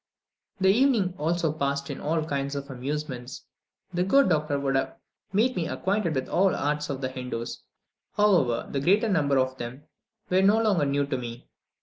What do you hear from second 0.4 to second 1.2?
The evening